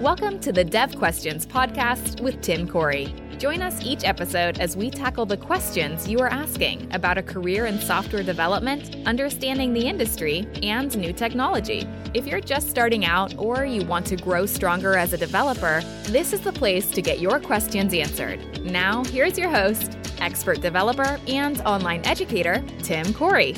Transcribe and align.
Welcome 0.00 0.40
to 0.40 0.50
the 0.50 0.64
Dev 0.64 0.96
Questions 0.96 1.46
podcast 1.46 2.22
with 2.22 2.40
Tim 2.40 2.66
Corey. 2.66 3.14
Join 3.36 3.60
us 3.60 3.82
each 3.82 4.02
episode 4.02 4.58
as 4.58 4.74
we 4.74 4.88
tackle 4.88 5.26
the 5.26 5.36
questions 5.36 6.08
you 6.08 6.20
are 6.20 6.28
asking 6.28 6.90
about 6.94 7.18
a 7.18 7.22
career 7.22 7.66
in 7.66 7.78
software 7.78 8.22
development, 8.22 8.96
understanding 9.04 9.74
the 9.74 9.86
industry, 9.86 10.48
and 10.62 10.96
new 10.96 11.12
technology. 11.12 11.86
If 12.14 12.26
you're 12.26 12.40
just 12.40 12.70
starting 12.70 13.04
out 13.04 13.34
or 13.36 13.66
you 13.66 13.84
want 13.84 14.06
to 14.06 14.16
grow 14.16 14.46
stronger 14.46 14.96
as 14.96 15.12
a 15.12 15.18
developer, 15.18 15.82
this 16.04 16.32
is 16.32 16.40
the 16.40 16.52
place 16.52 16.90
to 16.92 17.02
get 17.02 17.20
your 17.20 17.38
questions 17.38 17.92
answered. 17.92 18.64
Now, 18.64 19.04
here's 19.04 19.36
your 19.36 19.50
host, 19.50 19.98
expert 20.22 20.62
developer 20.62 21.20
and 21.28 21.60
online 21.66 22.00
educator, 22.06 22.64
Tim 22.82 23.12
Corey. 23.12 23.52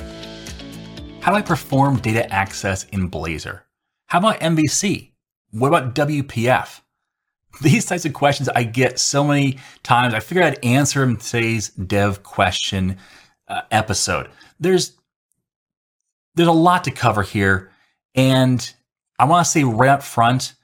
How 1.20 1.30
do 1.30 1.36
I 1.36 1.42
perform 1.42 1.98
data 1.98 2.28
access 2.34 2.82
in 2.86 3.08
Blazor? 3.08 3.60
How 4.08 4.18
about 4.18 4.40
MVC? 4.40 5.11
What 5.52 5.68
about 5.68 5.94
WPF? 5.94 6.80
These 7.60 7.84
types 7.84 8.06
of 8.06 8.14
questions 8.14 8.48
I 8.48 8.64
get 8.64 8.98
so 8.98 9.22
many 9.22 9.58
times. 9.82 10.14
I 10.14 10.20
figured 10.20 10.46
I'd 10.46 10.64
answer 10.64 11.00
them 11.00 11.18
today's 11.18 11.68
dev 11.68 12.22
question 12.22 12.96
uh, 13.46 13.62
episode. 13.70 14.30
There's 14.58 14.96
there's 16.34 16.48
a 16.48 16.52
lot 16.52 16.84
to 16.84 16.90
cover 16.90 17.22
here, 17.22 17.70
and 18.14 18.72
I 19.18 19.26
want 19.26 19.44
to 19.44 19.50
say 19.50 19.64
right 19.64 19.90
up 19.90 20.02
front, 20.02 20.54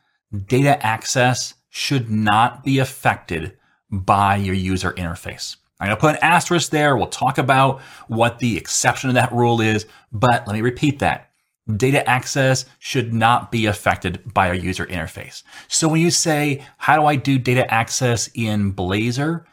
data 0.47 0.85
access 0.85 1.53
should 1.69 2.11
not 2.11 2.65
be 2.65 2.79
affected 2.79 3.59
by 3.91 4.37
your 4.37 4.55
user 4.55 4.93
interface. 4.93 5.57
I'm 5.79 5.89
going 5.89 5.97
to 5.97 6.01
put 6.01 6.15
an 6.15 6.23
asterisk 6.23 6.71
there. 6.71 6.97
We'll 6.97 7.07
talk 7.07 7.39
about 7.39 7.83
what 8.09 8.39
the 8.39 8.57
exception 8.57 9.09
to 9.09 9.15
that 9.15 9.33
rule 9.33 9.61
is, 9.61 9.87
but 10.11 10.47
let 10.47 10.55
me 10.55 10.63
repeat 10.63 11.01
that. 11.01 11.28
Data 11.77 12.09
access 12.09 12.65
should 12.79 13.13
not 13.13 13.53
be 13.53 13.67
affected 13.67 14.23
by 14.33 14.49
our 14.49 14.55
user 14.55 14.87
interface. 14.87 15.43
So 15.69 15.89
when 15.89 16.01
you 16.01 16.11
say, 16.11 16.65
how 16.79 16.97
do 16.97 17.05
I 17.05 17.17
do 17.17 17.39
data 17.39 17.73
access 17.73 18.31
in 18.35 18.73
Blazor? 18.73 19.45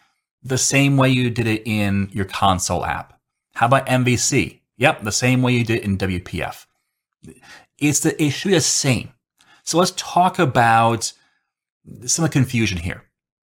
The 0.44 0.58
same 0.58 0.96
way 0.96 1.10
you 1.10 1.30
did 1.30 1.48
it 1.48 1.64
in 1.66 2.10
your 2.14 2.26
console 2.26 2.86
app. 2.86 3.20
How 3.56 3.66
about 3.66 3.88
MVC? 3.88 4.60
Yep, 4.78 5.04
the 5.04 5.12
same 5.12 5.42
way 5.42 5.54
you 5.54 5.66
did 5.66 5.80
it 5.80 5.84
in 5.84 5.98
WPF. 5.98 6.66
It's 7.78 8.02
the, 8.02 8.22
it 8.22 8.30
should 8.30 8.50
be 8.50 8.56
the 8.56 8.62
same. 8.62 9.10
So 9.64 9.78
let's 9.78 9.94
talk 9.98 10.40
about 10.40 11.12
some 12.06 12.26
of 12.26 12.32
the 12.32 12.34
confusion 12.34 12.78
here. 12.78 13.04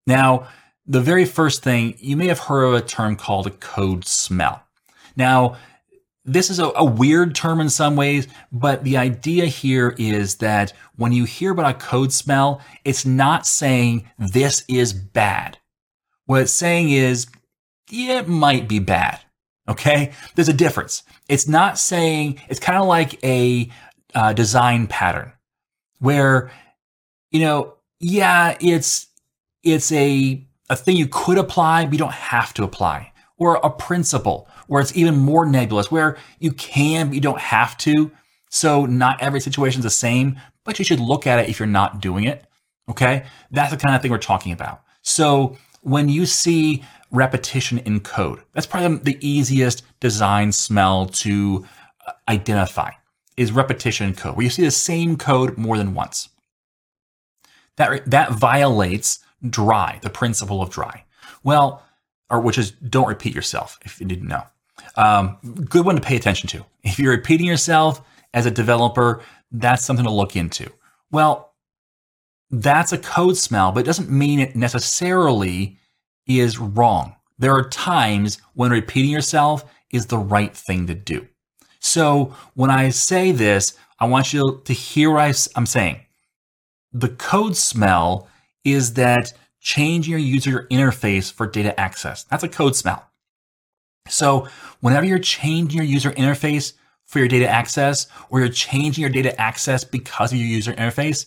Now, 0.06 0.48
the 0.86 1.00
very 1.00 1.24
first 1.24 1.62
thing, 1.62 1.94
you 1.98 2.16
may 2.16 2.26
have 2.26 2.38
heard 2.38 2.64
of 2.64 2.74
a 2.74 2.80
term 2.80 3.14
called 3.14 3.46
a 3.46 3.50
code 3.50 4.06
smell. 4.06 4.62
Now, 5.16 5.56
this 6.28 6.50
is 6.50 6.58
a, 6.58 6.70
a, 6.76 6.84
weird 6.84 7.34
term 7.34 7.60
in 7.60 7.70
some 7.70 7.96
ways, 7.96 8.28
but 8.52 8.84
the 8.84 8.96
idea 8.96 9.46
here 9.46 9.94
is 9.98 10.36
that 10.36 10.72
when 10.96 11.12
you 11.12 11.24
hear 11.24 11.52
about 11.52 11.74
a 11.74 11.78
code 11.78 12.12
smell, 12.12 12.60
it's 12.84 13.06
not 13.06 13.46
saying 13.46 14.08
this 14.18 14.64
is 14.68 14.92
bad. 14.92 15.58
What 16.26 16.42
it's 16.42 16.52
saying 16.52 16.90
is, 16.90 17.26
yeah, 17.90 18.20
it 18.20 18.28
might 18.28 18.68
be 18.68 18.78
bad. 18.78 19.20
Okay. 19.68 20.12
There's 20.34 20.48
a 20.48 20.54
difference. 20.54 21.02
It's 21.28 21.48
not 21.48 21.78
saying, 21.78 22.40
it's 22.48 22.60
kind 22.60 22.78
of 22.78 22.86
like 22.86 23.22
a 23.24 23.70
uh, 24.14 24.32
design 24.32 24.86
pattern 24.86 25.32
where, 25.98 26.50
you 27.30 27.40
know, 27.40 27.74
yeah, 28.00 28.56
it's, 28.60 29.06
it's 29.62 29.90
a 29.92 30.44
a 30.70 30.76
thing 30.76 30.96
you 30.96 31.08
could 31.08 31.38
apply, 31.38 31.84
but 31.84 31.92
you 31.92 31.98
don't 31.98 32.12
have 32.12 32.52
to 32.54 32.64
apply, 32.64 33.07
or 33.38 33.56
a 33.62 33.70
principle 33.70 34.48
where 34.66 34.80
it's 34.80 34.96
even 34.96 35.16
more 35.16 35.46
nebulous, 35.46 35.90
where 35.90 36.16
you 36.38 36.52
can, 36.52 37.08
but 37.08 37.14
you 37.14 37.20
don't 37.20 37.40
have 37.40 37.76
to. 37.78 38.10
So 38.50 38.86
not 38.86 39.20
every 39.20 39.40
situation 39.40 39.80
is 39.80 39.84
the 39.84 39.90
same, 39.90 40.40
but 40.64 40.78
you 40.78 40.84
should 40.84 41.00
look 41.00 41.26
at 41.26 41.38
it 41.38 41.48
if 41.48 41.58
you're 41.58 41.66
not 41.66 42.00
doing 42.00 42.24
it. 42.24 42.44
Okay. 42.90 43.24
That's 43.50 43.70
the 43.70 43.76
kind 43.76 43.94
of 43.94 44.02
thing 44.02 44.10
we're 44.10 44.18
talking 44.18 44.52
about. 44.52 44.82
So 45.02 45.56
when 45.82 46.08
you 46.08 46.26
see 46.26 46.84
repetition 47.10 47.78
in 47.78 48.00
code, 48.00 48.40
that's 48.52 48.66
probably 48.66 48.98
the 48.98 49.26
easiest 49.26 49.82
design 50.00 50.52
smell 50.52 51.06
to 51.06 51.66
uh, 52.06 52.12
identify 52.28 52.90
is 53.36 53.52
repetition 53.52 54.14
code, 54.14 54.36
where 54.36 54.44
you 54.44 54.50
see 54.50 54.64
the 54.64 54.70
same 54.70 55.16
code 55.16 55.56
more 55.56 55.78
than 55.78 55.94
once. 55.94 56.28
That, 57.76 58.10
that 58.10 58.32
violates 58.32 59.20
dry, 59.48 60.00
the 60.02 60.10
principle 60.10 60.60
of 60.60 60.70
dry. 60.70 61.04
Well, 61.44 61.84
or 62.30 62.40
which 62.40 62.58
is 62.58 62.72
don't 62.72 63.08
repeat 63.08 63.34
yourself 63.34 63.78
if 63.84 64.00
you 64.00 64.06
didn't 64.06 64.28
know. 64.28 64.42
Um, 64.96 65.38
good 65.68 65.84
one 65.84 65.96
to 65.96 66.00
pay 66.00 66.16
attention 66.16 66.48
to. 66.50 66.64
If 66.82 66.98
you're 66.98 67.12
repeating 67.12 67.46
yourself 67.46 68.02
as 68.34 68.46
a 68.46 68.50
developer, 68.50 69.22
that's 69.50 69.84
something 69.84 70.04
to 70.04 70.10
look 70.10 70.36
into. 70.36 70.70
Well, 71.10 71.54
that's 72.50 72.92
a 72.92 72.98
code 72.98 73.36
smell, 73.36 73.72
but 73.72 73.80
it 73.80 73.86
doesn't 73.86 74.10
mean 74.10 74.40
it 74.40 74.56
necessarily 74.56 75.78
is 76.26 76.58
wrong. 76.58 77.16
There 77.38 77.54
are 77.54 77.68
times 77.68 78.40
when 78.54 78.70
repeating 78.70 79.10
yourself 79.10 79.64
is 79.90 80.06
the 80.06 80.18
right 80.18 80.54
thing 80.54 80.86
to 80.86 80.94
do. 80.94 81.26
So 81.80 82.34
when 82.54 82.70
I 82.70 82.90
say 82.90 83.32
this, 83.32 83.74
I 84.00 84.06
want 84.06 84.32
you 84.32 84.60
to 84.64 84.72
hear 84.72 85.10
what 85.10 85.48
I'm 85.54 85.66
saying. 85.66 86.00
The 86.92 87.08
code 87.10 87.56
smell 87.56 88.28
is 88.64 88.94
that 88.94 89.32
change 89.60 90.08
your 90.08 90.18
user 90.18 90.66
interface 90.70 91.32
for 91.32 91.46
data 91.46 91.78
access. 91.78 92.24
That's 92.24 92.44
a 92.44 92.48
code 92.48 92.76
smell. 92.76 93.08
So 94.08 94.48
whenever 94.80 95.06
you're 95.06 95.18
changing 95.18 95.76
your 95.76 95.86
user 95.86 96.12
interface 96.12 96.72
for 97.04 97.18
your 97.18 97.28
data 97.28 97.48
access, 97.48 98.06
or 98.30 98.40
you're 98.40 98.48
changing 98.48 99.02
your 99.02 99.10
data 99.10 99.38
access 99.40 99.84
because 99.84 100.32
of 100.32 100.38
your 100.38 100.46
user 100.46 100.72
interface, 100.74 101.26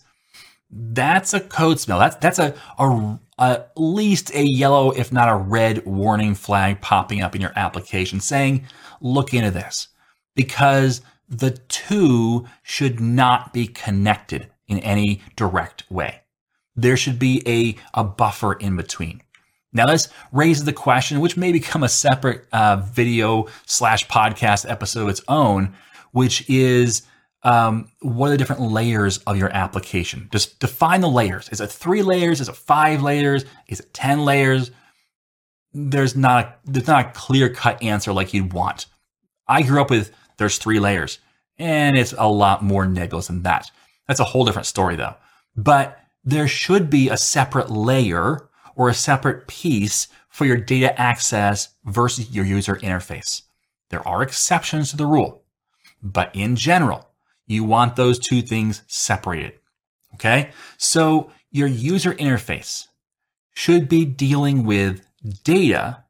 that's 0.70 1.34
a 1.34 1.40
code 1.40 1.80
smell. 1.80 2.00
That's 2.00 2.16
that's 2.18 2.40
a, 2.40 2.56
a, 2.78 3.18
a 3.40 3.44
at 3.44 3.72
least 3.76 4.34
a 4.34 4.44
yellow, 4.44 4.92
if 4.92 5.12
not 5.12 5.30
a 5.30 5.36
red 5.36 5.86
warning 5.86 6.36
flag 6.36 6.82
popping 6.82 7.22
up 7.22 7.36
in 7.36 7.42
your 7.42 7.54
application 7.56 8.20
saying, 8.20 8.66
look 9.02 9.34
into 9.34 9.52
this. 9.52 9.90
Because 10.36 11.02
the 11.28 11.52
two 11.52 12.46
should 12.64 13.00
not 13.00 13.52
be 13.52 13.68
connected 13.68 14.50
in 14.68 14.80
any 14.80 15.22
direct 15.36 15.90
way 15.92 16.22
there 16.76 16.98
should 16.98 17.20
be 17.20 17.42
a, 17.48 17.76
a 18.00 18.04
buffer 18.04 18.54
in 18.54 18.76
between. 18.76 19.22
Now, 19.74 19.88
this 19.88 20.10
raises 20.32 20.66
the 20.66 20.74
question, 20.74 21.22
which 21.22 21.38
may 21.38 21.52
become 21.52 21.84
a 21.84 21.90
separate 21.90 22.46
uh, 22.52 22.78
video 22.78 23.48
slash 23.66 24.08
podcast 24.08 24.70
episode 24.70 25.04
of 25.04 25.10
its 25.10 25.22
own, 25.28 25.74
which 26.12 26.50
is 26.50 27.04
um, 27.44 27.90
what 28.02 28.28
are 28.28 28.32
the 28.32 28.38
different 28.38 28.62
layers 28.62 29.20
of 29.20 29.38
your 29.38 29.50
application? 29.50 30.30
Just 30.32 30.60
define 30.60 31.02
the 31.02 31.10
layers. 31.10 31.50
Is 31.50 31.62
it 31.62 31.72
three 31.72 32.04
layers? 32.04 32.42
Is 32.42 32.50
it 32.50 32.56
five 32.56 33.02
layers? 33.02 33.46
Is 33.68 33.80
it 33.80 33.94
10 33.94 34.26
layers? 34.26 34.72
There's 35.74 36.18
not 36.18 36.60
there's 36.66 36.88
not 36.88 37.06
a 37.06 37.12
clear 37.12 37.50
cut 37.50 37.82
answer 37.82 38.12
like 38.12 38.34
you'd 38.34 38.52
want. 38.52 38.88
I 39.48 39.62
grew 39.62 39.82
up 39.82 39.90
with 39.90 40.12
there's 40.38 40.58
three 40.58 40.80
layers, 40.80 41.20
and 41.58 41.98
it's 41.98 42.14
a 42.18 42.30
lot 42.30 42.62
more 42.62 42.86
nebulous 42.86 43.28
than 43.28 43.44
that. 43.44 43.72
That's 44.06 44.20
a 44.20 44.26
whole 44.26 44.44
different 44.44 44.66
story 44.66 44.98
though. 44.98 45.16
But 45.56 45.98
there 46.24 46.48
should 46.48 46.90
be 46.90 47.10
a 47.10 47.18
separate 47.18 47.70
layer 47.70 48.50
or 48.76 48.90
a 48.90 48.94
separate 48.94 49.48
piece 49.48 50.08
for 50.30 50.46
your 50.46 50.58
data 50.58 51.00
access 51.00 51.70
versus 51.86 52.32
your 52.32 52.46
user 52.46 52.76
interface. 52.78 53.44
There 53.90 54.08
are 54.08 54.24
exceptions 54.24 54.92
to 54.92 54.98
the 54.98 55.06
rule, 55.06 55.44
but 56.02 56.34
in 56.34 56.56
general, 56.56 57.10
you 57.46 57.64
want 57.64 57.96
those 57.96 58.18
two 58.18 58.42
things 58.42 58.82
separated. 58.88 59.54
Okay. 60.14 60.52
So 60.78 61.32
your 61.52 61.68
user 61.68 62.14
interface 62.14 62.88
should 63.54 63.90
be 63.90 64.06
dealing 64.06 64.64
with 64.64 65.02
data, 65.44 66.06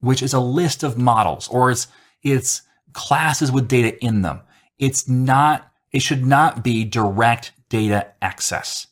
which 0.00 0.22
is 0.22 0.32
a 0.32 0.40
list 0.40 0.82
of 0.82 0.96
models 0.96 1.48
or 1.48 1.70
it's, 1.70 1.88
it's 2.22 2.62
classes 2.92 3.52
with 3.52 3.68
data 3.68 4.02
in 4.02 4.22
them. 4.22 4.40
It's 4.78 5.08
not, 5.08 5.70
it 5.92 6.00
should 6.00 6.24
not 6.24 6.64
be 6.64 6.84
direct 6.84 7.52
data 7.68 8.08
access. 8.22 8.86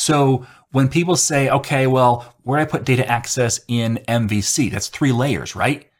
So 0.00 0.46
when 0.72 0.88
people 0.88 1.14
say, 1.14 1.50
okay, 1.50 1.86
well, 1.86 2.34
where 2.42 2.58
do 2.58 2.62
I 2.62 2.70
put 2.70 2.84
data 2.84 3.06
access 3.06 3.60
in 3.68 4.00
MVC? 4.08 4.70
That's 4.70 4.88
three 4.88 5.12
layers, 5.12 5.54
right? 5.54 5.90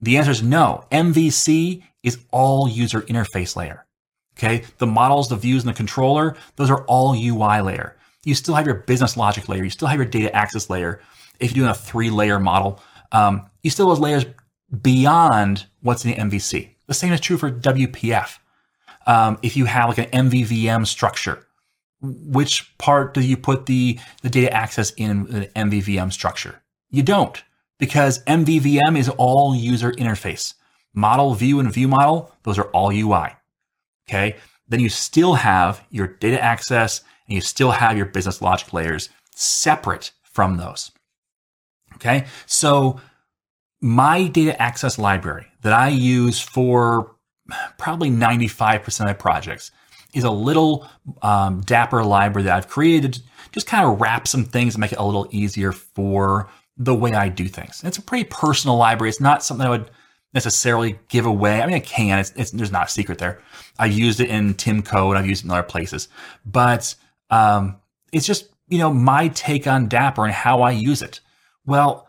The 0.00 0.16
answer 0.16 0.30
is 0.30 0.42
no. 0.42 0.86
MVC 0.90 1.82
is 2.02 2.18
all 2.30 2.70
user 2.70 3.02
interface 3.02 3.56
layer. 3.56 3.84
Okay. 4.38 4.64
The 4.78 4.86
models, 4.86 5.28
the 5.28 5.36
views, 5.36 5.62
and 5.62 5.70
the 5.70 5.76
controller, 5.76 6.36
those 6.56 6.70
are 6.70 6.84
all 6.86 7.14
UI 7.14 7.60
layer. 7.60 7.96
You 8.24 8.34
still 8.34 8.54
have 8.54 8.64
your 8.64 8.76
business 8.76 9.18
logic 9.18 9.46
layer. 9.46 9.62
You 9.62 9.70
still 9.70 9.88
have 9.88 9.98
your 9.98 10.06
data 10.06 10.34
access 10.34 10.70
layer. 10.70 11.02
If 11.38 11.50
you're 11.54 11.64
doing 11.64 11.70
a 11.70 11.74
three 11.74 12.08
layer 12.08 12.40
model, 12.40 12.80
um, 13.12 13.46
you 13.62 13.68
still 13.68 13.90
have 13.90 13.98
layers 13.98 14.24
beyond 14.80 15.66
what's 15.82 16.06
in 16.06 16.12
the 16.12 16.16
MVC. 16.16 16.70
The 16.86 16.94
same 16.94 17.12
is 17.12 17.20
true 17.20 17.36
for 17.36 17.50
WPF. 17.50 18.38
Um, 19.06 19.38
if 19.42 19.54
you 19.54 19.66
have 19.66 19.90
like 19.90 19.98
an 19.98 20.30
MVVM 20.30 20.86
structure, 20.86 21.46
which 22.02 22.76
part 22.78 23.14
do 23.14 23.20
you 23.20 23.36
put 23.36 23.66
the, 23.66 23.98
the 24.22 24.30
data 24.30 24.52
access 24.52 24.92
in 24.96 25.24
the 25.24 25.46
MVVM 25.56 26.12
structure? 26.12 26.62
You 26.90 27.02
don't, 27.02 27.42
because 27.78 28.22
MVVM 28.24 28.96
is 28.96 29.08
all 29.08 29.54
user 29.54 29.92
interface. 29.92 30.54
Model, 30.92 31.34
view, 31.34 31.60
and 31.60 31.72
view 31.72 31.88
model, 31.88 32.32
those 32.42 32.58
are 32.58 32.68
all 32.70 32.90
UI. 32.90 33.36
Okay. 34.08 34.36
Then 34.68 34.80
you 34.80 34.88
still 34.88 35.34
have 35.34 35.84
your 35.90 36.06
data 36.06 36.40
access 36.40 37.02
and 37.26 37.34
you 37.34 37.40
still 37.40 37.70
have 37.70 37.96
your 37.96 38.06
business 38.06 38.42
logic 38.42 38.72
layers 38.72 39.08
separate 39.34 40.12
from 40.22 40.56
those. 40.56 40.90
Okay. 41.94 42.26
So 42.46 43.00
my 43.80 44.26
data 44.26 44.60
access 44.60 44.98
library 44.98 45.46
that 45.62 45.72
I 45.72 45.88
use 45.88 46.40
for 46.40 47.16
probably 47.78 48.10
95% 48.10 49.10
of 49.10 49.18
projects 49.18 49.70
is 50.14 50.24
a 50.24 50.30
little 50.30 50.88
um, 51.22 51.60
Dapper 51.62 52.04
library 52.04 52.44
that 52.44 52.56
I've 52.56 52.68
created 52.68 53.20
just 53.52 53.66
kind 53.66 53.84
of 53.84 54.00
wrap 54.00 54.28
some 54.28 54.44
things 54.44 54.74
and 54.74 54.80
make 54.80 54.92
it 54.92 54.98
a 54.98 55.04
little 55.04 55.28
easier 55.30 55.72
for 55.72 56.48
the 56.76 56.94
way 56.94 57.12
I 57.12 57.28
do 57.28 57.48
things. 57.48 57.82
And 57.82 57.88
it's 57.88 57.98
a 57.98 58.02
pretty 58.02 58.24
personal 58.24 58.76
library. 58.76 59.10
It's 59.10 59.20
not 59.20 59.42
something 59.42 59.66
I 59.66 59.70
would 59.70 59.90
necessarily 60.32 60.98
give 61.08 61.26
away. 61.26 61.60
I 61.60 61.66
mean, 61.66 61.74
I 61.74 61.80
can. 61.80 62.18
It's, 62.18 62.32
it's, 62.36 62.50
there's 62.52 62.72
not 62.72 62.88
a 62.88 62.90
secret 62.90 63.18
there. 63.18 63.40
I've 63.78 63.92
used 63.92 64.20
it 64.20 64.30
in 64.30 64.54
Timcode. 64.54 65.16
I've 65.16 65.26
used 65.26 65.44
it 65.44 65.46
in 65.46 65.50
other 65.50 65.62
places, 65.62 66.08
but 66.46 66.94
um, 67.30 67.76
it's 68.12 68.26
just 68.26 68.48
you 68.68 68.78
know 68.78 68.92
my 68.92 69.28
take 69.28 69.66
on 69.66 69.88
Dapper 69.88 70.24
and 70.24 70.32
how 70.32 70.62
I 70.62 70.70
use 70.70 71.02
it. 71.02 71.20
Well, 71.66 72.06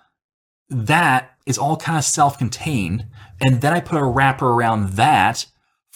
that 0.70 1.32
is 1.46 1.58
all 1.58 1.76
kind 1.76 1.98
of 1.98 2.04
self-contained, 2.04 3.08
and 3.42 3.62
then 3.62 3.74
I 3.74 3.80
put 3.80 4.00
a 4.00 4.06
wrapper 4.06 4.50
around 4.50 4.92
that 4.92 5.46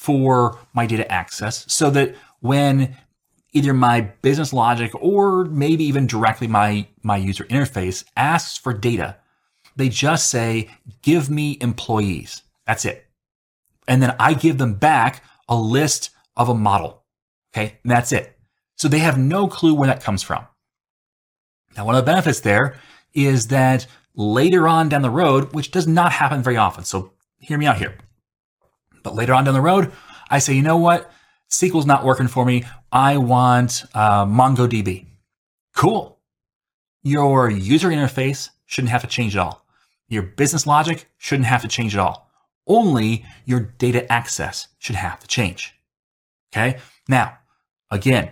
for 0.05 0.59
my 0.73 0.85
data 0.85 1.09
access, 1.11 1.65
so 1.71 1.89
that 1.91 2.15
when 2.39 2.95
either 3.53 3.73
my 3.73 4.01
business 4.01 4.53
logic 4.53 4.91
or 4.95 5.45
maybe 5.45 5.83
even 5.83 6.07
directly 6.07 6.47
my 6.47 6.87
my 7.03 7.17
user 7.17 7.45
interface 7.45 8.03
asks 8.15 8.57
for 8.57 8.73
data 8.73 9.17
they 9.75 9.89
just 9.89 10.29
say, 10.29 10.69
give 11.01 11.29
me 11.29 11.57
employees. 11.61 12.43
That's 12.65 12.85
it. 12.85 13.05
And 13.87 14.01
then 14.01 14.15
I 14.19 14.33
give 14.33 14.57
them 14.57 14.75
back 14.75 15.23
a 15.47 15.55
list 15.55 16.11
of 16.35 16.49
a 16.49 16.55
model. 16.55 17.03
Okay. 17.53 17.77
And 17.83 17.91
that's 17.91 18.11
it. 18.11 18.37
So 18.77 18.87
they 18.87 18.99
have 18.99 19.17
no 19.17 19.47
clue 19.47 19.73
where 19.73 19.87
that 19.87 20.03
comes 20.03 20.23
from. 20.23 20.45
Now, 21.77 21.85
one 21.85 21.95
of 21.95 22.03
the 22.03 22.11
benefits 22.11 22.39
there 22.39 22.79
is 23.13 23.47
that 23.47 23.85
later 24.15 24.67
on 24.67 24.89
down 24.89 25.01
the 25.01 25.09
road, 25.09 25.53
which 25.53 25.71
does 25.71 25.87
not 25.87 26.11
happen 26.11 26.41
very 26.41 26.57
often. 26.57 26.83
So 26.83 27.11
hear 27.39 27.57
me 27.57 27.65
out 27.65 27.77
here. 27.77 27.97
But 29.05 29.15
later 29.15 29.35
on 29.35 29.45
down 29.45 29.53
the 29.53 29.61
road, 29.61 29.91
I 30.31 30.39
say, 30.39 30.53
you 30.53 30.63
know 30.63 30.77
what? 30.77 31.11
SQL's 31.51 31.85
not 31.85 32.03
working 32.03 32.27
for 32.27 32.43
me. 32.43 32.63
I 32.91 33.17
want 33.17 33.85
uh, 33.93 34.25
MongoDB. 34.25 35.05
Cool. 35.75 36.17
Your 37.03 37.51
user 37.51 37.89
interface 37.89 38.49
shouldn't 38.65 38.89
have 38.89 39.01
to 39.01 39.07
change 39.07 39.35
at 39.35 39.41
all. 39.41 39.63
Your 40.09 40.23
business 40.23 40.65
logic 40.65 41.07
shouldn't 41.17 41.45
have 41.45 41.61
to 41.61 41.67
change 41.67 41.95
at 41.95 41.99
all. 41.99 42.31
Only 42.65 43.23
your 43.45 43.59
data 43.59 44.11
access 44.11 44.69
should 44.79 44.95
have 44.95 45.19
to 45.19 45.27
change. 45.27 45.75
Okay. 46.51 46.79
Now, 47.07 47.37
again, 47.91 48.31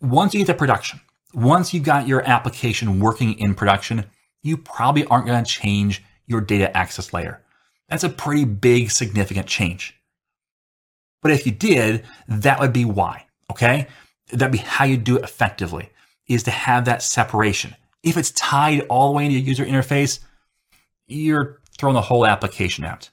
once 0.00 0.32
you 0.32 0.40
get 0.40 0.46
to 0.46 0.54
production, 0.54 1.00
once 1.34 1.74
you've 1.74 1.84
got 1.84 2.08
your 2.08 2.22
application 2.22 2.98
working 2.98 3.38
in 3.38 3.54
production, 3.54 4.06
you 4.42 4.56
probably 4.56 5.04
aren't 5.04 5.26
going 5.26 5.44
to 5.44 5.50
change 5.50 6.02
your 6.26 6.40
data 6.40 6.74
access 6.74 7.12
layer. 7.12 7.41
That's 7.92 8.04
a 8.04 8.08
pretty 8.08 8.46
big, 8.46 8.90
significant 8.90 9.46
change. 9.46 9.94
But 11.20 11.30
if 11.30 11.44
you 11.44 11.52
did, 11.52 12.06
that 12.26 12.58
would 12.58 12.72
be 12.72 12.86
why. 12.86 13.26
Okay. 13.50 13.86
That'd 14.32 14.50
be 14.50 14.56
how 14.56 14.86
you 14.86 14.96
do 14.96 15.18
it 15.18 15.24
effectively 15.24 15.90
is 16.26 16.42
to 16.44 16.50
have 16.50 16.86
that 16.86 17.02
separation. 17.02 17.76
If 18.02 18.16
it's 18.16 18.30
tied 18.30 18.80
all 18.88 19.08
the 19.08 19.16
way 19.18 19.26
into 19.26 19.38
your 19.38 19.46
user 19.46 19.66
interface, 19.66 20.20
you're 21.06 21.60
throwing 21.76 21.92
the 21.92 22.00
whole 22.00 22.24
application 22.24 22.86
out. 22.86 23.10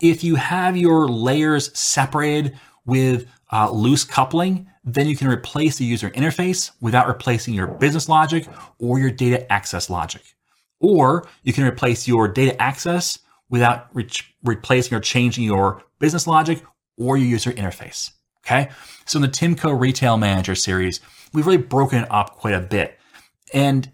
If 0.00 0.22
you 0.22 0.36
have 0.36 0.76
your 0.76 1.08
layers 1.08 1.76
separated 1.76 2.56
with 2.86 3.26
uh, 3.50 3.72
loose 3.72 4.04
coupling, 4.04 4.68
then 4.84 5.08
you 5.08 5.16
can 5.16 5.26
replace 5.26 5.78
the 5.78 5.84
user 5.86 6.10
interface 6.10 6.70
without 6.80 7.08
replacing 7.08 7.52
your 7.52 7.66
business 7.66 8.08
logic 8.08 8.46
or 8.78 9.00
your 9.00 9.10
data 9.10 9.52
access 9.52 9.90
logic. 9.90 10.22
Or 10.78 11.26
you 11.42 11.52
can 11.52 11.64
replace 11.64 12.06
your 12.06 12.28
data 12.28 12.62
access 12.62 13.18
without 13.50 13.88
re- 13.94 14.08
replacing 14.42 14.96
or 14.96 15.00
changing 15.00 15.44
your 15.44 15.82
business 15.98 16.26
logic 16.26 16.62
or 16.96 17.16
your 17.16 17.28
user 17.28 17.52
interface. 17.52 18.10
Okay. 18.44 18.68
So 19.06 19.18
in 19.18 19.22
the 19.22 19.28
TimCo 19.28 19.78
Retail 19.78 20.16
Manager 20.16 20.54
series, 20.54 21.00
we've 21.32 21.46
really 21.46 21.58
broken 21.58 22.02
it 22.02 22.10
up 22.10 22.36
quite 22.36 22.54
a 22.54 22.60
bit. 22.60 22.98
And 23.52 23.90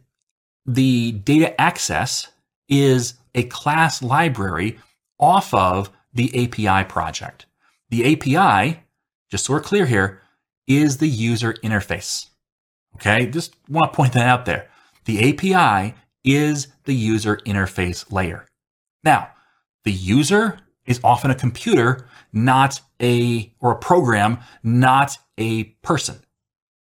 the 0.67 1.12
data 1.12 1.58
access 1.61 2.29
is 2.69 3.14
a 3.35 3.44
class 3.44 4.02
library 4.02 4.79
off 5.19 5.53
of 5.55 5.91
the 6.12 6.44
API 6.44 6.88
project. 6.88 7.46
The 7.91 8.12
API, 8.12 8.81
just 9.31 9.46
so 9.46 9.53
we're 9.53 9.61
clear 9.61 9.87
here, 9.87 10.20
is 10.67 10.99
the 10.99 11.08
user 11.08 11.55
interface. 11.55 12.26
Okay, 12.96 13.26
just 13.26 13.55
want 13.69 13.93
to 13.93 13.96
point 13.96 14.12
that 14.14 14.26
out 14.26 14.46
there. 14.46 14.69
The 15.05 15.31
API 15.31 15.94
is 16.25 16.69
the 16.85 16.94
user 16.94 17.37
interface 17.46 18.11
layer. 18.12 18.46
Now, 19.05 19.31
the 19.85 19.93
user 19.93 20.59
is 20.87 21.00
often 21.05 21.31
a 21.31 21.35
computer, 21.35 22.06
not 22.32 22.81
a 23.00 23.53
or 23.61 23.73
a 23.73 23.79
program, 23.79 24.38
not 24.62 25.19
a 25.38 25.65
person. 25.82 26.17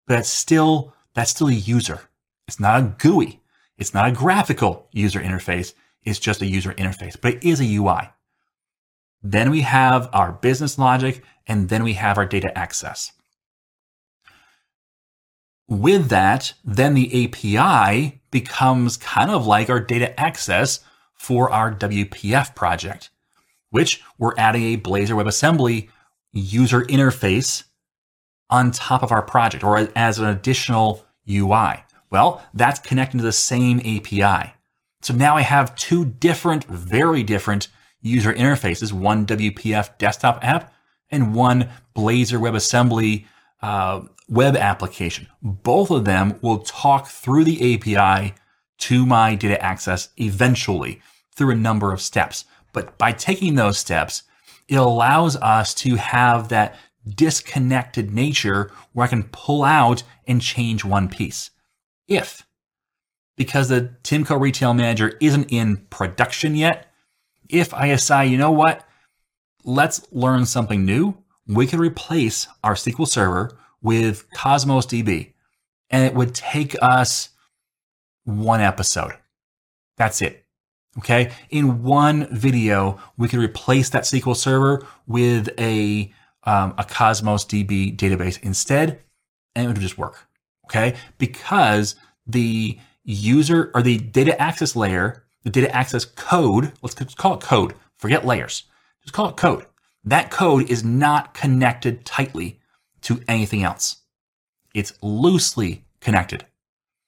But 0.08 0.16
that's 0.16 0.30
still 0.30 0.94
that's 1.14 1.32
still 1.32 1.48
a 1.48 1.54
user. 1.54 2.02
It's 2.48 2.60
not 2.60 2.80
a 2.80 2.96
GUI. 2.98 3.40
It's 3.78 3.94
not 3.94 4.10
a 4.10 4.12
graphical 4.12 4.88
user 4.92 5.20
interface 5.20 5.74
It's 6.04 6.20
just 6.20 6.42
a 6.42 6.46
user 6.46 6.74
interface, 6.74 7.16
but 7.20 7.36
it 7.36 7.44
is 7.44 7.62
a 7.62 7.76
UI. 7.76 8.10
Then 9.22 9.52
we 9.52 9.62
have 9.62 10.10
our 10.14 10.32
business 10.32 10.78
logic, 10.78 11.24
and 11.46 11.70
then 11.70 11.84
we 11.84 11.94
have 11.94 12.18
our 12.18 12.26
data 12.26 12.58
access. 12.58 13.12
With 15.68 16.10
that, 16.10 16.54
then 16.64 16.96
the 16.96 17.26
API 17.26 18.22
becomes 18.32 18.98
kind 18.98 19.30
of 19.30 19.46
like 19.46 19.70
our 19.70 19.80
data 19.80 20.20
access 20.20 20.80
for 21.20 21.52
our 21.52 21.72
WPF 21.74 22.56
project, 22.56 23.12
which 23.70 24.02
we're 24.18 24.34
adding 24.38 24.64
a 24.64 24.78
Blazor 24.78 25.22
WebAssembly 25.22 25.90
user 26.32 26.82
interface 26.84 27.66
on 28.50 28.72
top 28.72 29.04
of 29.04 29.12
our 29.12 29.22
project 29.22 29.64
or 29.64 29.90
as 29.96 30.18
an 30.18 30.26
additional 30.26 31.06
UI. 31.30 31.84
Well, 32.10 32.42
that's 32.54 32.80
connecting 32.80 33.20
to 33.20 33.24
the 33.24 33.32
same 33.32 33.80
API. 33.80 34.54
So 35.02 35.14
now 35.14 35.38
I 35.38 35.42
have 35.42 35.76
two 35.76 36.06
different, 36.06 36.66
very 36.66 37.22
different 37.22 37.68
user 38.02 38.34
interfaces, 38.34 38.92
one 38.92 39.26
WPF 39.26 39.98
desktop 39.98 40.44
app 40.44 40.74
and 41.12 41.36
one 41.36 41.70
Blazor 41.96 42.40
WebAssembly 42.40 43.26
uh, 43.62 44.02
web 44.28 44.56
application. 44.56 45.28
Both 45.42 45.92
of 45.92 46.06
them 46.06 46.40
will 46.42 46.60
talk 46.60 47.08
through 47.08 47.44
the 47.44 47.76
API 47.76 48.34
to 48.80 49.06
my 49.06 49.36
data 49.36 49.62
access 49.64 50.10
eventually 50.18 51.02
through 51.36 51.52
a 51.52 51.56
number 51.56 51.92
of 51.94 52.02
steps. 52.02 52.46
But 52.74 52.98
by 52.98 53.12
taking 53.12 53.56
those 53.56 53.78
steps, 53.78 54.24
it 54.68 54.76
allows 54.76 55.36
us 55.38 55.74
to 55.76 55.96
have 55.96 56.50
that 56.50 56.76
disconnected 57.08 58.12
nature 58.14 58.72
where 58.94 59.06
I 59.06 59.10
can 59.10 59.24
pull 59.24 59.64
out 59.64 60.04
and 60.28 60.42
change 60.42 60.86
one 60.86 61.08
piece. 61.10 61.52
If 62.08 62.46
because 63.40 63.70
the 63.70 63.96
TimCo 64.04 64.40
Retail 64.40 64.74
Manager 64.74 65.14
isn't 65.22 65.50
in 65.50 65.78
production 65.90 66.56
yet, 66.56 66.92
if 67.48 67.74
I 67.74 67.88
decide, 67.88 68.26
you 68.26 68.38
know 68.38 68.52
what, 68.52 68.86
let's 69.64 70.06
learn 70.12 70.46
something 70.46 70.84
new, 70.84 71.18
we 71.48 71.66
can 71.66 71.80
replace 71.80 72.48
our 72.66 72.74
SQL 72.74 73.08
Server 73.08 73.58
with 73.82 74.30
Cosmos 74.32 74.86
DB, 74.86 75.32
and 75.90 76.04
it 76.04 76.14
would 76.14 76.36
take 76.36 76.76
us 76.82 77.30
one 78.38 78.62
episode. 78.62 79.14
That's 79.98 80.22
it. 80.22 80.46
Okay. 80.98 81.32
In 81.50 81.84
one 81.84 82.28
video, 82.36 83.00
we 83.18 83.28
could 83.28 83.40
replace 83.40 83.90
that 83.90 84.04
SQL 84.04 84.36
Server 84.36 84.86
with 85.08 85.50
a 85.60 86.12
um, 86.44 86.74
a 86.78 86.84
Cosmos 86.84 87.46
DB 87.46 87.96
database 87.96 88.42
instead, 88.42 89.02
and 89.56 89.66
it 89.66 89.68
would 89.68 89.80
just 89.80 89.98
work. 89.98 90.28
Okay, 90.66 90.96
because 91.18 91.96
the 92.28 92.78
user 93.04 93.72
or 93.74 93.82
the 93.82 93.98
data 93.98 94.40
access 94.40 94.76
layer, 94.76 95.24
the 95.44 95.50
data 95.50 95.74
access 95.76 96.06
code, 96.06 96.72
let's 96.82 96.96
call 97.16 97.36
it 97.36 97.42
code, 97.42 97.74
forget 97.98 98.26
layers, 98.26 98.64
just 99.02 99.14
call 99.14 99.30
it 99.30 99.38
code. 99.38 99.66
That 100.04 100.32
code 100.32 100.70
is 100.70 100.84
not 100.84 101.34
connected 101.34 102.06
tightly 102.06 102.60
to 103.02 103.22
anything 103.28 103.64
else. 103.64 103.98
It's 104.74 104.94
loosely 105.02 105.86
connected 106.00 106.46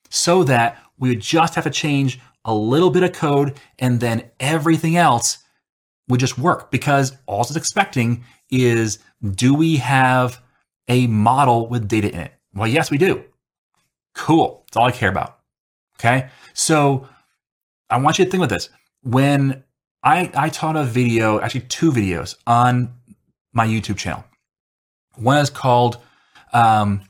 so 0.10 0.44
that 0.44 0.78
we 1.02 1.10
would 1.10 1.20
just 1.20 1.56
have 1.56 1.66
to 1.66 1.70
change 1.70 2.22
a 2.46 2.54
little 2.54 2.90
bit 2.90 3.04
of 3.04 3.12
code 3.12 3.60
and 3.80 4.00
then 4.00 4.30
everything 4.40 4.96
else 4.96 5.40
would 6.08 6.20
just 6.20 6.38
work 6.38 6.72
because 6.72 7.14
all 7.26 7.42
it's 7.42 7.56
expecting 7.56 8.24
is 8.50 9.00
do 9.32 9.54
we 9.54 9.78
have 9.78 10.42
a 10.88 11.08
model 11.08 11.68
with 11.68 11.88
data 11.88 12.10
in 12.14 12.20
it? 12.20 12.34
Well, 12.54 12.68
yes, 12.68 12.92
we 12.92 12.98
do. 12.98 13.24
Cool. 14.14 14.64
That's 14.68 14.78
all 14.78 14.86
I 14.86 14.92
care 14.92 15.10
about. 15.10 15.40
Okay. 16.00 16.30
So 16.54 17.08
I 17.90 17.98
want 17.98 18.20
you 18.20 18.26
to 18.26 18.32
think 18.32 18.42
about 18.42 18.54
this. 18.54 18.70
When 19.04 19.64
I, 20.04 20.32
I 20.36 20.50
taught 20.50 20.76
a 20.76 20.84
video, 20.84 21.40
actually 21.40 21.62
two 21.62 21.92
videos 21.92 22.36
on 22.46 22.94
my 23.54 23.66
YouTube 23.66 23.98
channel. 23.98 24.24
One 25.16 25.38
is 25.38 25.50
called 25.50 25.98
um, 26.54 27.02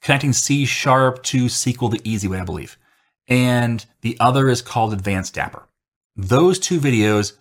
connecting 0.00 0.32
C 0.32 0.64
sharp 0.64 1.22
to 1.24 1.46
SQL 1.46 1.90
the 1.90 2.00
easy 2.04 2.28
way, 2.28 2.38
I 2.38 2.44
believe. 2.44 2.76
And 3.28 3.84
the 4.02 4.16
other 4.20 4.48
is 4.48 4.62
called 4.62 4.92
Advanced 4.92 5.34
Dapper. 5.34 5.66
Those 6.16 6.58
two 6.58 6.78
videos, 6.78 7.32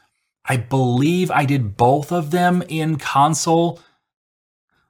I 0.45 0.57
believe 0.57 1.29
I 1.29 1.45
did 1.45 1.77
both 1.77 2.11
of 2.11 2.31
them 2.31 2.63
in 2.67 2.97
console. 2.97 3.79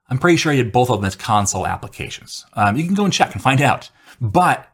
I'm 0.09 0.19
pretty 0.19 0.37
sure 0.37 0.51
I 0.51 0.57
did 0.57 0.71
both 0.71 0.89
of 0.89 0.99
them 0.99 1.05
as 1.05 1.15
console 1.15 1.67
applications. 1.67 2.45
Um, 2.53 2.77
you 2.77 2.85
can 2.85 2.93
go 2.93 3.05
and 3.05 3.13
check 3.13 3.33
and 3.33 3.41
find 3.41 3.61
out. 3.61 3.89
But 4.21 4.67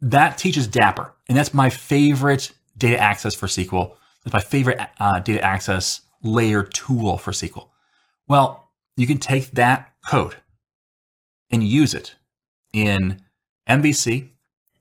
that 0.00 0.38
teaches 0.38 0.66
Dapper, 0.66 1.14
and 1.28 1.36
that's 1.36 1.54
my 1.54 1.70
favorite 1.70 2.52
data 2.76 2.98
access 2.98 3.34
for 3.34 3.46
SQL. 3.46 3.96
It's 4.24 4.32
my 4.32 4.40
favorite 4.40 4.80
uh, 4.98 5.20
data 5.20 5.42
access 5.42 6.02
layer 6.22 6.62
tool 6.62 7.18
for 7.18 7.32
SQL. 7.32 7.68
Well, 8.26 8.70
you 8.96 9.06
can 9.06 9.18
take 9.18 9.52
that 9.52 9.92
code 10.06 10.36
and 11.50 11.62
use 11.62 11.94
it 11.94 12.16
in 12.72 13.22
MVC, 13.68 14.30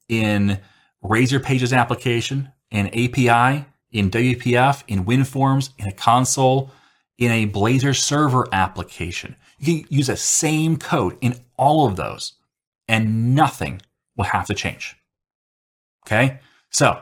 in 0.09 0.59
Razor 1.01 1.39
Pages 1.39 1.73
application, 1.73 2.51
in 2.71 2.87
API, 2.87 3.65
in 3.91 4.09
WPF, 4.11 4.83
in 4.87 5.05
WinForms, 5.05 5.69
in 5.77 5.87
a 5.87 5.91
console, 5.91 6.71
in 7.17 7.31
a 7.31 7.47
Blazor 7.47 7.95
server 7.95 8.47
application. 8.51 9.35
You 9.59 9.81
can 9.81 9.87
use 9.89 10.07
the 10.07 10.17
same 10.17 10.77
code 10.77 11.17
in 11.21 11.35
all 11.57 11.87
of 11.87 11.95
those 11.95 12.33
and 12.87 13.35
nothing 13.35 13.81
will 14.15 14.25
have 14.25 14.45
to 14.47 14.53
change. 14.53 14.95
Okay. 16.05 16.39
So 16.69 17.01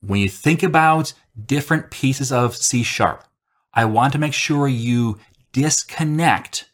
when 0.00 0.20
you 0.20 0.28
think 0.28 0.62
about 0.62 1.12
different 1.46 1.90
pieces 1.90 2.32
of 2.32 2.56
C 2.56 2.82
sharp, 2.82 3.24
I 3.74 3.84
want 3.84 4.12
to 4.14 4.18
make 4.18 4.32
sure 4.32 4.66
you 4.66 5.18
disconnect 5.52 6.70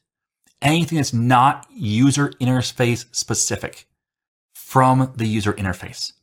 anything 0.62 0.96
that's 0.96 1.12
not 1.12 1.66
user 1.70 2.30
interface 2.40 3.06
specific 3.14 3.86
from 4.74 5.12
the 5.14 5.24
user 5.24 5.52
interface. 5.52 6.14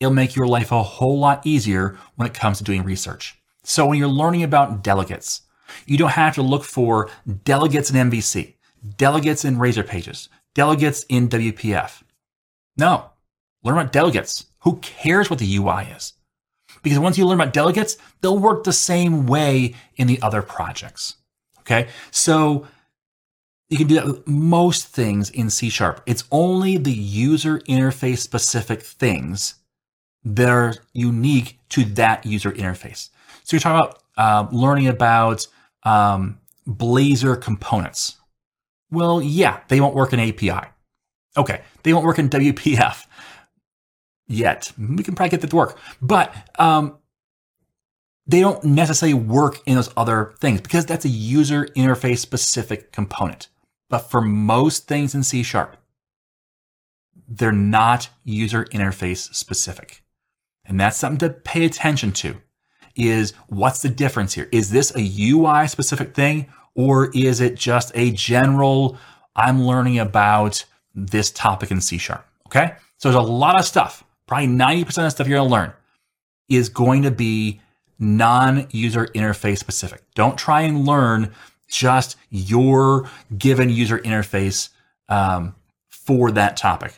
It'll 0.00 0.10
make 0.10 0.34
your 0.34 0.46
life 0.46 0.72
a 0.72 0.82
whole 0.82 1.18
lot 1.18 1.46
easier 1.46 1.98
when 2.16 2.26
it 2.26 2.32
comes 2.32 2.56
to 2.56 2.64
doing 2.64 2.82
research. 2.82 3.38
So 3.62 3.84
when 3.84 3.98
you're 3.98 4.08
learning 4.08 4.42
about 4.42 4.82
delegates, 4.82 5.42
you 5.84 5.98
don't 5.98 6.12
have 6.12 6.34
to 6.36 6.40
look 6.42 6.64
for 6.64 7.10
delegates 7.44 7.90
in 7.90 8.10
MVC, 8.10 8.54
delegates 8.96 9.44
in 9.44 9.58
Razor 9.58 9.82
Pages, 9.82 10.30
delegates 10.54 11.04
in 11.10 11.28
WPF. 11.28 12.02
No, 12.78 13.10
learn 13.62 13.76
about 13.76 13.92
delegates. 13.92 14.46
Who 14.60 14.76
cares 14.76 15.28
what 15.28 15.38
the 15.38 15.56
UI 15.56 15.88
is? 15.94 16.14
Because 16.82 16.98
once 16.98 17.18
you 17.18 17.26
learn 17.26 17.38
about 17.38 17.52
delegates, 17.52 17.98
they'll 18.22 18.38
work 18.38 18.64
the 18.64 18.72
same 18.72 19.26
way 19.26 19.74
in 19.96 20.06
the 20.06 20.22
other 20.22 20.40
projects. 20.40 21.16
Okay. 21.60 21.88
So 22.10 22.66
you 23.68 23.78
can 23.78 23.86
do 23.86 23.94
that 23.94 24.06
with 24.06 24.28
most 24.28 24.86
things 24.86 25.30
in 25.30 25.50
C 25.50 25.68
sharp. 25.68 26.02
It's 26.06 26.24
only 26.30 26.76
the 26.76 26.92
user 26.92 27.58
interface 27.60 28.18
specific 28.18 28.82
things 28.82 29.54
that 30.24 30.48
are 30.48 30.74
unique 30.92 31.58
to 31.70 31.84
that 31.84 32.24
user 32.24 32.52
interface. 32.52 33.10
So 33.42 33.56
you're 33.56 33.60
talking 33.60 33.80
about 33.80 34.02
uh, 34.16 34.48
learning 34.54 34.88
about 34.88 35.46
um, 35.82 36.38
Blazor 36.66 37.40
components. 37.40 38.16
Well, 38.90 39.20
yeah, 39.20 39.60
they 39.68 39.80
won't 39.80 39.94
work 39.94 40.12
in 40.12 40.20
API. 40.20 40.68
Okay, 41.36 41.62
they 41.82 41.92
won't 41.92 42.04
work 42.06 42.18
in 42.18 42.30
WPF 42.30 43.06
yet. 44.28 44.72
We 44.78 45.02
can 45.02 45.14
probably 45.14 45.30
get 45.30 45.40
that 45.40 45.50
to 45.50 45.56
work, 45.56 45.78
but 46.00 46.34
um, 46.58 46.98
they 48.26 48.40
don't 48.40 48.62
necessarily 48.64 49.14
work 49.14 49.60
in 49.66 49.74
those 49.74 49.90
other 49.96 50.34
things 50.38 50.60
because 50.60 50.86
that's 50.86 51.04
a 51.04 51.08
user 51.08 51.66
interface 51.76 52.18
specific 52.18 52.92
component. 52.92 53.48
But 53.94 54.10
for 54.10 54.20
most 54.20 54.88
things 54.88 55.14
in 55.14 55.22
C 55.22 55.44
sharp, 55.44 55.76
they're 57.28 57.52
not 57.52 58.08
user 58.24 58.64
interface 58.72 59.32
specific. 59.32 60.02
And 60.64 60.80
that's 60.80 60.96
something 60.96 61.20
to 61.20 61.32
pay 61.32 61.64
attention 61.64 62.10
to 62.14 62.38
is 62.96 63.34
what's 63.46 63.82
the 63.82 63.88
difference 63.88 64.34
here? 64.34 64.48
Is 64.50 64.72
this 64.72 64.92
a 64.96 65.30
UI 65.30 65.68
specific 65.68 66.12
thing 66.12 66.48
or 66.74 67.12
is 67.14 67.40
it 67.40 67.54
just 67.54 67.92
a 67.94 68.10
general, 68.10 68.98
I'm 69.36 69.62
learning 69.62 70.00
about 70.00 70.64
this 70.92 71.30
topic 71.30 71.70
in 71.70 71.80
C 71.80 71.96
sharp? 71.96 72.26
Okay. 72.48 72.74
So 72.96 73.12
there's 73.12 73.24
a 73.24 73.30
lot 73.30 73.60
of 73.60 73.64
stuff, 73.64 74.02
probably 74.26 74.48
90% 74.48 74.88
of 74.88 74.94
the 74.94 75.10
stuff 75.10 75.28
you're 75.28 75.38
going 75.38 75.48
to 75.48 75.54
learn 75.54 75.72
is 76.48 76.68
going 76.68 77.04
to 77.04 77.12
be 77.12 77.60
non 78.00 78.66
user 78.72 79.06
interface 79.14 79.58
specific. 79.58 80.02
Don't 80.16 80.36
try 80.36 80.62
and 80.62 80.84
learn 80.84 81.32
just 81.74 82.16
your 82.30 83.10
given 83.36 83.68
user 83.68 83.98
interface 83.98 84.68
um, 85.08 85.54
for 85.90 86.30
that 86.30 86.56
topic. 86.56 86.94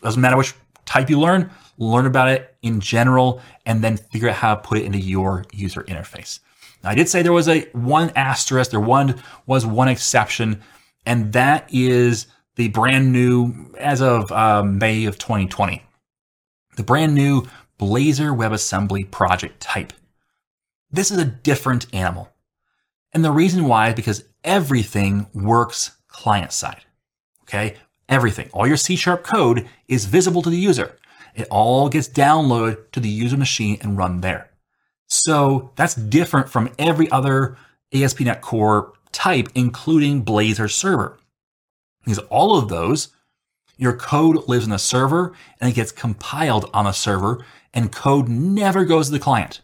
Doesn't 0.00 0.20
matter 0.20 0.36
which 0.36 0.54
type 0.86 1.10
you 1.10 1.20
learn, 1.20 1.50
learn 1.76 2.06
about 2.06 2.28
it 2.28 2.56
in 2.62 2.80
general, 2.80 3.40
and 3.66 3.84
then 3.84 3.96
figure 3.98 4.30
out 4.30 4.36
how 4.36 4.54
to 4.54 4.62
put 4.62 4.78
it 4.78 4.84
into 4.84 4.98
your 4.98 5.44
user 5.52 5.82
interface. 5.82 6.40
Now, 6.82 6.90
I 6.90 6.94
did 6.94 7.08
say 7.08 7.22
there 7.22 7.32
was 7.32 7.48
a 7.48 7.68
one 7.72 8.10
asterisk, 8.16 8.70
there 8.70 8.80
one 8.80 9.22
was 9.46 9.66
one 9.66 9.88
exception, 9.88 10.62
and 11.04 11.32
that 11.34 11.68
is 11.70 12.26
the 12.56 12.68
brand 12.68 13.12
new, 13.12 13.74
as 13.78 14.00
of 14.00 14.32
uh, 14.32 14.62
May 14.62 15.04
of 15.04 15.18
2020, 15.18 15.82
the 16.76 16.82
brand 16.82 17.14
new 17.14 17.42
Blazor 17.78 18.36
WebAssembly 18.36 19.10
project 19.10 19.60
type. 19.60 19.92
This 20.90 21.10
is 21.10 21.18
a 21.18 21.24
different 21.24 21.86
animal. 21.94 22.31
And 23.12 23.24
the 23.24 23.30
reason 23.30 23.66
why 23.66 23.88
is 23.88 23.94
because 23.94 24.24
everything 24.44 25.26
works 25.34 25.92
client 26.08 26.52
side. 26.52 26.84
Okay. 27.42 27.76
Everything, 28.08 28.50
all 28.52 28.66
your 28.66 28.76
C 28.76 28.94
sharp 28.96 29.22
code 29.22 29.66
is 29.88 30.04
visible 30.04 30.42
to 30.42 30.50
the 30.50 30.56
user. 30.56 30.96
It 31.34 31.48
all 31.50 31.88
gets 31.88 32.08
downloaded 32.08 32.90
to 32.92 33.00
the 33.00 33.08
user 33.08 33.38
machine 33.38 33.78
and 33.80 33.96
run 33.96 34.20
there. 34.20 34.50
So 35.06 35.70
that's 35.76 35.94
different 35.94 36.50
from 36.50 36.70
every 36.78 37.10
other 37.10 37.56
ASP.NET 37.94 38.42
Core 38.42 38.92
type, 39.12 39.48
including 39.54 40.24
Blazor 40.24 40.70
server. 40.70 41.18
Because 42.04 42.18
all 42.30 42.58
of 42.58 42.68
those, 42.68 43.08
your 43.76 43.96
code 43.96 44.48
lives 44.48 44.66
in 44.66 44.72
a 44.72 44.78
server 44.78 45.32
and 45.60 45.70
it 45.70 45.74
gets 45.74 45.92
compiled 45.92 46.68
on 46.74 46.86
a 46.86 46.92
server 46.92 47.44
and 47.72 47.92
code 47.92 48.28
never 48.28 48.84
goes 48.84 49.06
to 49.06 49.12
the 49.12 49.18
client. 49.18 49.60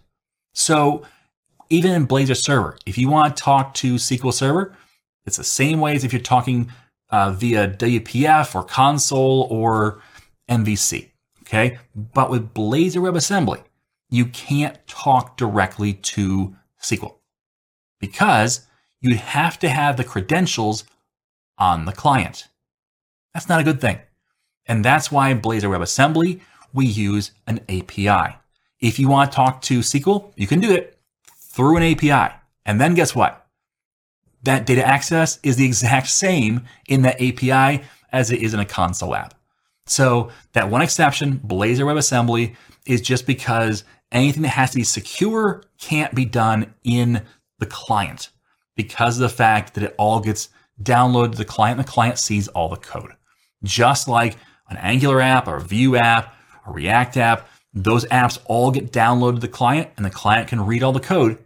So 0.54 1.02
even 1.70 1.92
in 1.92 2.06
Blazor 2.06 2.36
server, 2.36 2.78
if 2.86 2.98
you 2.98 3.08
want 3.08 3.36
to 3.36 3.42
talk 3.42 3.74
to 3.74 3.96
SQL 3.96 4.32
Server, 4.32 4.74
it's 5.26 5.36
the 5.36 5.44
same 5.44 5.80
way 5.80 5.94
as 5.94 6.04
if 6.04 6.12
you're 6.12 6.22
talking 6.22 6.72
uh, 7.10 7.30
via 7.32 7.68
WPF 7.68 8.54
or 8.54 8.64
console 8.64 9.46
or 9.50 10.02
MVC. 10.48 11.10
Okay. 11.42 11.78
But 11.94 12.30
with 12.30 12.52
Blazor 12.54 13.02
WebAssembly, 13.02 13.62
you 14.10 14.26
can't 14.26 14.78
talk 14.86 15.36
directly 15.36 15.94
to 15.94 16.56
SQL 16.82 17.16
because 18.00 18.66
you'd 19.00 19.16
have 19.16 19.58
to 19.60 19.68
have 19.68 19.96
the 19.96 20.04
credentials 20.04 20.84
on 21.58 21.84
the 21.84 21.92
client. 21.92 22.48
That's 23.34 23.48
not 23.48 23.60
a 23.60 23.64
good 23.64 23.80
thing. 23.80 24.00
And 24.66 24.84
that's 24.84 25.10
why 25.10 25.32
Blazor 25.34 25.70
WebAssembly, 25.70 26.40
we 26.72 26.86
use 26.86 27.32
an 27.46 27.60
API. 27.68 28.36
If 28.80 28.98
you 28.98 29.08
want 29.08 29.30
to 29.30 29.36
talk 29.36 29.62
to 29.62 29.80
SQL, 29.80 30.32
you 30.36 30.46
can 30.46 30.60
do 30.60 30.72
it 30.72 30.97
through 31.58 31.76
an 31.76 31.82
API. 31.82 32.32
And 32.64 32.80
then 32.80 32.94
guess 32.94 33.16
what? 33.16 33.44
That 34.44 34.64
data 34.64 34.86
access 34.86 35.40
is 35.42 35.56
the 35.56 35.64
exact 35.66 36.06
same 36.06 36.66
in 36.86 37.02
that 37.02 37.20
API 37.20 37.84
as 38.12 38.30
it 38.30 38.40
is 38.40 38.54
in 38.54 38.60
a 38.60 38.64
console 38.64 39.12
app. 39.12 39.34
So 39.86 40.30
that 40.52 40.70
one 40.70 40.82
exception, 40.82 41.40
Blazor 41.40 41.80
WebAssembly, 41.80 42.54
is 42.86 43.00
just 43.00 43.26
because 43.26 43.82
anything 44.12 44.42
that 44.42 44.50
has 44.50 44.70
to 44.70 44.76
be 44.76 44.84
secure 44.84 45.64
can't 45.80 46.14
be 46.14 46.24
done 46.24 46.74
in 46.84 47.22
the 47.58 47.66
client 47.66 48.30
because 48.76 49.16
of 49.16 49.22
the 49.22 49.36
fact 49.36 49.74
that 49.74 49.82
it 49.82 49.96
all 49.98 50.20
gets 50.20 50.50
downloaded 50.80 51.32
to 51.32 51.38
the 51.38 51.44
client 51.44 51.80
and 51.80 51.88
the 51.88 51.90
client 51.90 52.20
sees 52.20 52.46
all 52.46 52.68
the 52.68 52.76
code. 52.76 53.10
Just 53.64 54.06
like 54.06 54.36
an 54.70 54.76
Angular 54.76 55.20
app 55.20 55.48
or 55.48 55.56
a 55.56 55.60
Vue 55.60 55.96
app, 55.96 56.32
a 56.64 56.70
React 56.70 57.16
app, 57.16 57.48
those 57.74 58.04
apps 58.06 58.38
all 58.44 58.70
get 58.70 58.92
downloaded 58.92 59.36
to 59.36 59.40
the 59.40 59.48
client 59.48 59.90
and 59.96 60.06
the 60.06 60.10
client 60.10 60.46
can 60.46 60.64
read 60.64 60.84
all 60.84 60.92
the 60.92 61.00
code. 61.00 61.38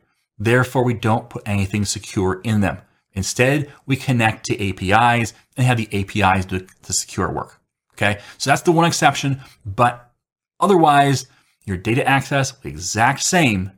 Therefore, 0.44 0.82
we 0.82 0.94
don't 0.94 1.30
put 1.30 1.42
anything 1.46 1.84
secure 1.84 2.40
in 2.42 2.62
them. 2.62 2.78
Instead, 3.12 3.70
we 3.86 3.94
connect 3.94 4.44
to 4.46 4.68
APIs 4.68 5.34
and 5.56 5.66
have 5.66 5.76
the 5.76 5.88
APIs 5.92 6.46
do 6.46 6.66
the 6.82 6.92
secure 6.92 7.30
work. 7.30 7.60
Okay. 7.94 8.20
So 8.38 8.50
that's 8.50 8.62
the 8.62 8.72
one 8.72 8.86
exception, 8.86 9.40
but 9.64 10.10
otherwise 10.58 11.26
your 11.64 11.76
data 11.76 12.06
access 12.08 12.52
will 12.52 12.62
be 12.62 12.70
exact 12.70 13.22
same 13.22 13.70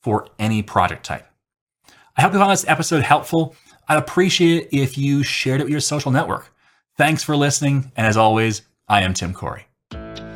for 0.00 0.28
any 0.38 0.62
project 0.62 1.04
type. 1.04 1.26
I 2.16 2.22
hope 2.22 2.32
you 2.32 2.38
found 2.38 2.52
this 2.52 2.66
episode 2.66 3.02
helpful. 3.02 3.54
I'd 3.88 3.98
appreciate 3.98 4.64
it 4.64 4.68
if 4.72 4.96
you 4.96 5.22
shared 5.22 5.60
it 5.60 5.64
with 5.64 5.70
your 5.70 5.80
social 5.80 6.10
network. 6.10 6.50
Thanks 6.96 7.22
for 7.22 7.36
listening. 7.36 7.92
And 7.94 8.06
as 8.06 8.16
always, 8.16 8.62
I 8.88 9.02
am 9.02 9.12
Tim 9.12 9.34
Corey. 9.34 9.65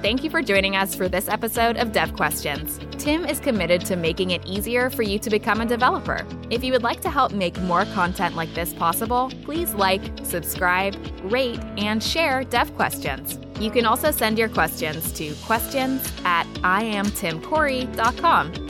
Thank 0.02 0.25
you 0.25 0.30
for 0.30 0.40
joining 0.40 0.76
us 0.76 0.95
for 0.95 1.11
this 1.11 1.28
episode 1.28 1.76
of 1.76 1.92
Dev 1.92 2.14
Questions. 2.14 2.80
Tim 2.92 3.26
is 3.26 3.38
committed 3.38 3.85
to 3.85 3.97
making 3.97 4.30
it 4.30 4.42
easier 4.47 4.88
for 4.88 5.02
you 5.02 5.19
to 5.19 5.28
become 5.28 5.61
a 5.61 5.66
developer. 5.66 6.26
If 6.49 6.64
you 6.64 6.73
would 6.73 6.83
like 6.83 7.02
to 7.02 7.11
help 7.11 7.33
make 7.33 7.61
more 7.61 7.85
content 7.85 8.35
like 8.35 8.54
this 8.54 8.73
possible, 8.73 9.30
please 9.45 9.75
like, 9.75 10.00
subscribe, 10.23 10.97
rate, 11.25 11.61
and 11.76 12.02
share 12.02 12.45
Dev 12.45 12.75
Questions. 12.76 13.38
You 13.61 13.71
can 13.71 13.85
also 13.85 14.11
send 14.11 14.38
your 14.38 14.49
questions 14.49 15.12
to 15.12 15.35
questions 15.45 16.11
at 16.25 16.47
iamtimcorey.com. 16.62 18.70